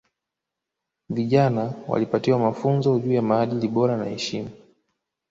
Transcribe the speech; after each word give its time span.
Vijana 1.09 1.73
waliwapatiwa 1.87 2.39
mafunzo 2.39 2.99
juu 2.99 3.11
ya 3.13 3.21
maadili 3.21 3.67
bora 3.67 3.97
na 3.97 4.05
heshima 4.05 4.49